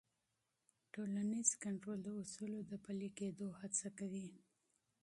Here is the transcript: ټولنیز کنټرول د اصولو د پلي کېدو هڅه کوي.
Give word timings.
ټولنیز 0.93 1.49
کنټرول 1.63 1.99
د 2.03 2.07
اصولو 2.21 2.59
د 2.71 2.73
پلي 2.85 3.09
کېدو 3.19 3.47
هڅه 3.59 3.87
کوي. 3.99 4.27